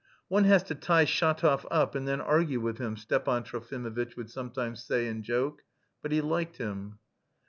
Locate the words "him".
2.79-2.97, 6.57-6.97